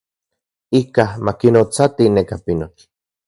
[0.79, 2.81] Ikaj ma kinotsati neka pinotl.